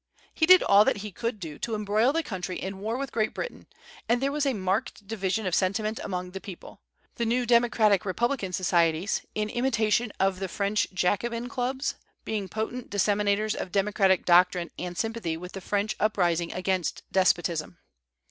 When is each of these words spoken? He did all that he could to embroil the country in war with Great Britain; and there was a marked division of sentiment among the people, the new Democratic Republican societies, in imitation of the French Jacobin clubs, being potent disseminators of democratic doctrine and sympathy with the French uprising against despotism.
He 0.33 0.47
did 0.47 0.63
all 0.63 0.83
that 0.85 0.97
he 1.05 1.11
could 1.11 1.39
to 1.61 1.75
embroil 1.75 2.11
the 2.11 2.23
country 2.23 2.57
in 2.57 2.79
war 2.79 2.97
with 2.97 3.11
Great 3.11 3.35
Britain; 3.35 3.67
and 4.09 4.19
there 4.19 4.31
was 4.31 4.47
a 4.47 4.55
marked 4.55 5.05
division 5.07 5.45
of 5.45 5.53
sentiment 5.53 5.99
among 6.03 6.31
the 6.31 6.41
people, 6.41 6.81
the 7.17 7.23
new 7.27 7.45
Democratic 7.45 8.03
Republican 8.03 8.51
societies, 8.51 9.21
in 9.35 9.47
imitation 9.47 10.11
of 10.19 10.39
the 10.39 10.47
French 10.47 10.87
Jacobin 10.91 11.47
clubs, 11.47 11.93
being 12.25 12.49
potent 12.49 12.89
disseminators 12.89 13.53
of 13.53 13.71
democratic 13.71 14.25
doctrine 14.25 14.71
and 14.79 14.97
sympathy 14.97 15.37
with 15.37 15.51
the 15.51 15.61
French 15.61 15.95
uprising 15.99 16.51
against 16.51 17.03
despotism. 17.11 17.77